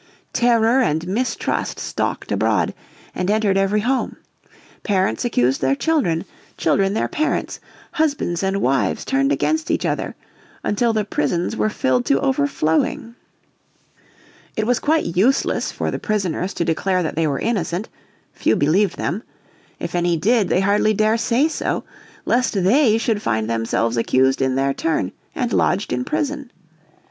Terror 0.33 0.81
and 0.81 1.07
mistrust 1.07 1.77
stalked 1.79 2.31
abroad, 2.31 2.73
and 3.13 3.29
entered 3.29 3.55
every 3.55 3.81
home. 3.81 4.17
Parents 4.81 5.23
accused 5.23 5.61
their 5.61 5.75
children, 5.75 6.25
children 6.57 6.95
their 6.95 7.07
parents, 7.07 7.59
husbands 7.91 8.41
and 8.41 8.63
wives 8.63 9.05
turned 9.05 9.31
against 9.31 9.69
each 9.69 9.85
other 9.85 10.15
until 10.63 10.91
the 10.91 11.05
prisons 11.05 11.55
were 11.55 11.69
filled 11.69 12.03
to 12.07 12.19
overflowing. 12.19 13.13
It 14.57 14.65
was 14.65 14.79
quite 14.79 15.15
useless 15.15 15.71
for 15.71 15.91
the 15.91 15.99
prisoners 15.99 16.55
to 16.55 16.65
declare 16.65 17.03
that 17.03 17.15
they 17.15 17.27
were 17.27 17.37
innocent. 17.37 17.87
Few 18.33 18.55
believed 18.55 18.97
them. 18.97 19.21
If 19.79 19.93
any 19.93 20.17
did 20.17 20.49
they 20.49 20.61
hardly 20.61 20.95
dare 20.95 21.17
say 21.19 21.47
so, 21.47 21.83
lest 22.25 22.53
they 22.55 22.97
should 22.97 23.21
find 23.21 23.47
themselves 23.47 23.97
accused 23.97 24.41
in 24.41 24.55
their 24.55 24.73
turn 24.73 25.11
and 25.35 25.53
lodged 25.53 25.93
in 25.93 26.05
prison. 26.05 26.49